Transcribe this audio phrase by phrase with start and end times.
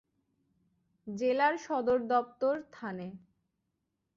[1.07, 3.07] জেলার সদর দপ্তর থানে।